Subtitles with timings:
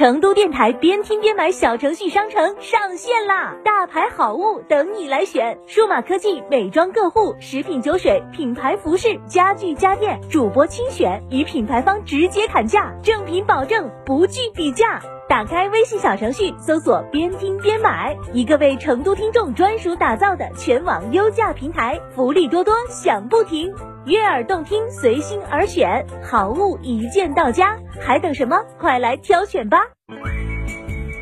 [0.00, 3.54] 成都电台边听边买小程序商城上线啦！
[3.62, 15.02] 大牌好物等你来选，数码科技、美妆个护、食品酒水、品牌服饰、家具家电，主播亲选，与品牌方直接砍价，正品保证，不惧比价。
[15.30, 23.72] 打开微信小程序，搜索“边听边买”，一个为成都听众专属打造的全网优价平台，福利多多，享不停。
[24.06, 28.60] 悦耳动听，随心而选，好物一键到家，还等什么？
[28.76, 29.78] 快来挑选吧！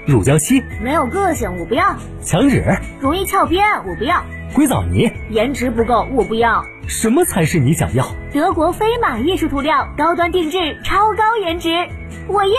[0.06, 2.64] 乳胶漆没有个性，我不要；墙纸
[3.02, 4.22] 容易翘边，我不要；
[4.54, 6.64] 硅藻泥颜值不够，我不要。
[6.86, 8.06] 什么才是你想要？
[8.32, 11.68] 德国飞马艺术涂料，高端定制，超高颜值，
[12.26, 12.58] 我要！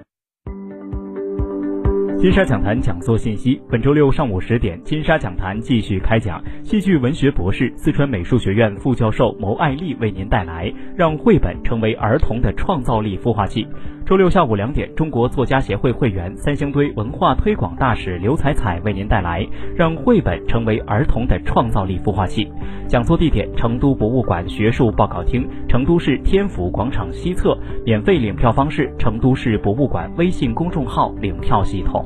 [2.21, 6.39] 金沙讲坛讲座信息：本周六上午十点，金沙讲坛继续开讲。
[6.63, 13.63] 戏剧文学博士、四川美术学院副教授牟爱丽为您带来《让绘本成为儿童的创造力孵化器》。
[14.05, 19.41] 周六下午两点，中国作家协会会员、三星堆文化推广大使刘彩彩为您带来
[19.75, 22.45] 《让绘本成为儿童的创造力孵化器》。
[22.87, 27.57] 讲座地点：成都博物馆学术报告厅、成都市天府广场西侧。
[27.83, 32.05] 免费领票方式：成都市博物馆微信公众号领票系统。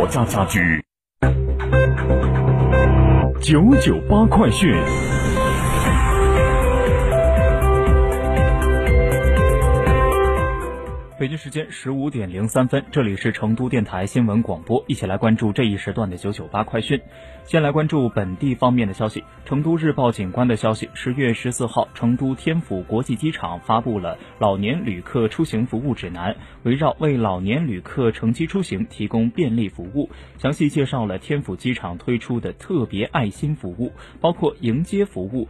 [0.01, 0.83] 我家家居，
[3.39, 4.73] 九九八快讯。
[11.21, 16.99] 北京时间十五点零三分，这里是成都电台新闻广播，一起来关注这一时段的九九八快讯。
[17.43, 19.23] 先来关注本地方面的消息。
[19.45, 35.47] 成都日报警官的消息：十月十四号，成都天府国际机场发布了老年旅客出行服务指南，围绕为老年旅客乘机出行提供便利服务，详细介绍了天府机场推出的特别爱心服务，包括迎接服务。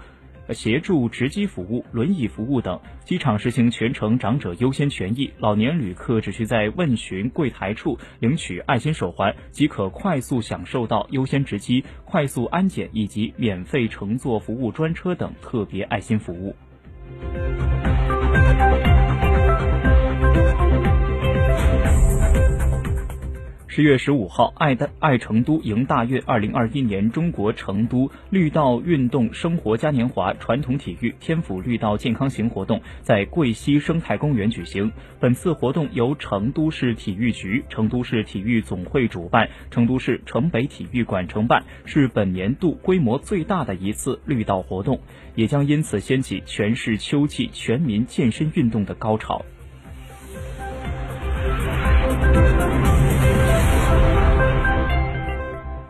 [0.54, 16.56] 协助值机服务、轮椅服务等，机场实行全程长者优先权益，老年旅客只需在问询柜台处领取爱心手环，即可快速享受到优先值机、快速安检以及免费乘坐服务专车等特别爱心服务。
[23.74, 34.92] 十月十五号，爱的爱成都迎大运二零二一年中国成都绿道运动生活嘉年华传统体育天府绿道健康行活动在桂溪生态公园举行。
[35.22, 45.00] 本次活动由成都市体育局、成都市体育总会主办，成都市城北体育馆承办，是本年度规模最大的一次绿道活动，
[45.34, 49.46] 也将因此掀起全市秋季全民健身运动的高潮。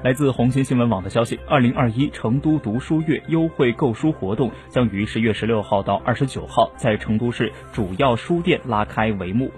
[0.04, 9.52] 来自红星新闻网的消息，二零二一成都读书月优惠购书活动将于十月十六号到二十九号在成都市主要书店拉开帷幕。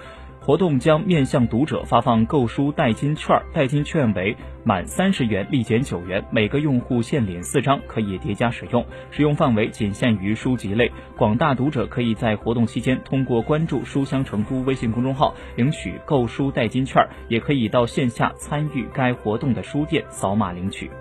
[0.45, 4.35] 活动将面向读者发放购书代金券，代金券为
[4.65, 8.85] 满三十元立减九元，每个用户限领四张，可以叠加使用。
[9.09, 10.91] 使用范围仅限于书籍类。
[11.15, 20.91] 广大读者可以在活动期间通过关注“书香成都”微信公众号领取购书代金券，也可以到线下参与该活动的书店扫码领取。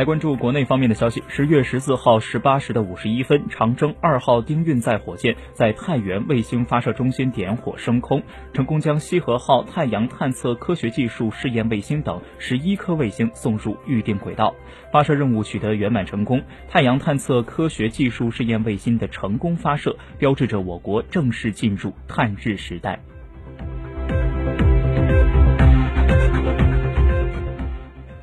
[0.00, 1.22] 来关注国内方面的消息。
[1.28, 8.22] 十月十四号十八时的五十一分，长征二号丁运载火箭在太原卫星发射中心点火升空，
[8.54, 14.54] 成功将西河号太阳探测科学技术试验卫星等十一颗卫星送入预定轨道，
[14.90, 16.42] 发射任务取得圆满成功。
[16.66, 22.98] 太阳探测科学技术试验卫星的成功发射，标志着我国正式进入探日时代。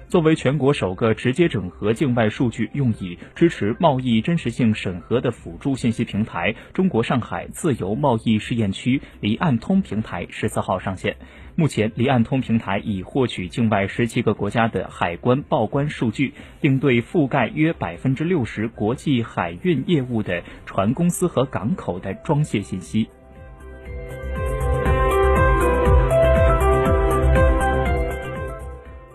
[0.09, 11.17] 作为全国首个直接整合境外数据用以支持贸易真实性审核的辅助信息平台，中国上海自由贸易试验区离岸通平台十四号上线。
[11.55, 23.09] 目前，离岸通平台已获取境外十七个国家的海关报关数据，并对覆盖约百分之六十国际海运业务的船公司和港口的装卸信息。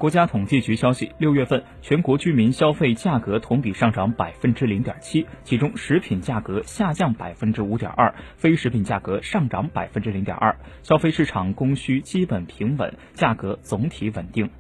[0.02, 14.50] 国家统计局消息，六月份全国居民消费价格同比上涨百分之零点七，其中食品价格下降百分之五点二，非食品价格上涨百分之零点二，消费市场供需基本平稳，价格总体稳定。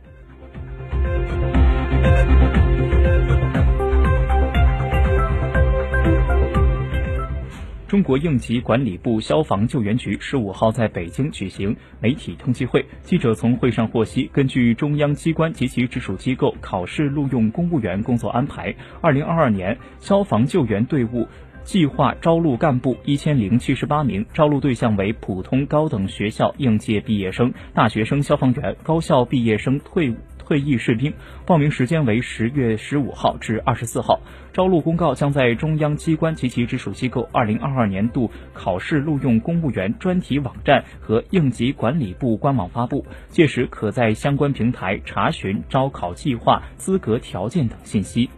[7.92, 21.28] 中国应急管理部消防救援局十五号在北京举行媒体通气会，记者从会上获悉，根据中央机关及其直属机构考试录用公务员工作安排，二零二二年消防救援队伍
[21.64, 30.16] 计划招录干部一千零七十八名，招录对象为普通高等学校应届毕业生、大学生消防员、高校毕业生退伍。
[30.52, 31.14] 退役士兵
[31.46, 34.20] 报名时间为十月十五号至二十四号，
[34.52, 48.28] 招录公告将在中央机关及其直属机构二零二二年度考试录用公务员专题网站和应急管理部官网发布，届时可在相关平台查询招考计划、资格条件等信息。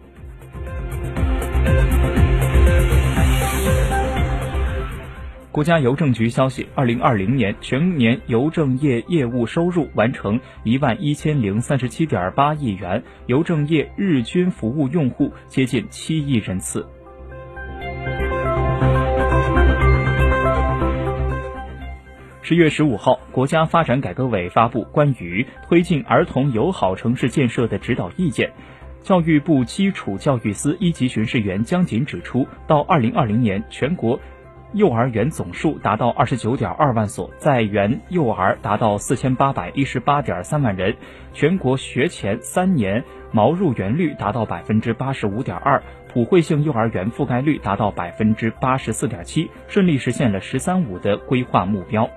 [5.55, 16.85] 国家邮政局消息，二零二零年全年邮政业业务收入完成一万一千零三十七点八亿元，邮政业日均服务用户接近七亿人次。
[22.43, 28.51] 十月十五号，国家发展改革委发布关于推进儿童友好城市建设的指导意见。
[29.05, 34.19] 教育部基础教育司一级巡视员江锦指出，到二零二零年，全国。
[34.75, 40.97] 幼儿园总数达到二十九点二万所，在园幼儿达到四千八百一十八点三万人，
[41.33, 45.81] 全国学前三年毛入园率达到百分之八十五点二，
[46.13, 52.11] 普惠性幼儿园覆盖率达到百分之八十四点七，顺利实现了“十三五”的规划目标。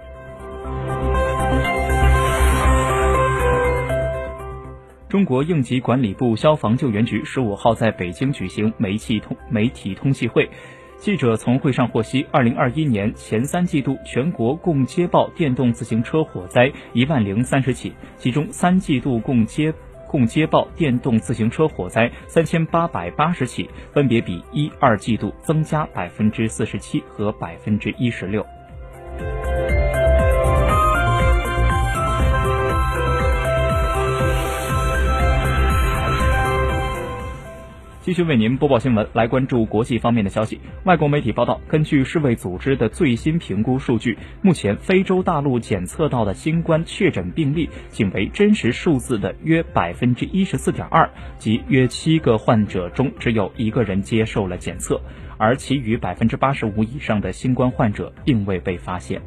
[5.07, 10.49] 中国应急管理部消防救援局十五号在北京举行媒体通媒体通气会。
[10.99, 19.73] 记者从会上获悉，二零二一年前三季度全国共接报电动自行车火灾一万零三十起，其中三季度共接
[20.07, 28.45] 共接报电动自行车火灾三千八百八十起，分别比一二季度增加百分之四十七和百分之一十六。
[38.07, 40.61] 继续为您播报新闻，来关注国际方面的消息。
[40.85, 55.01] 外国媒体报道，根据世卫组织的最新评估数据，目前非洲大陆检测到的新冠确诊病例仅为真实数字的约百分之一十四点二，即约七个患者中只有一个人接受了检测，
[55.37, 59.21] 而其余百分之八十五以上的新冠患者并未被发现。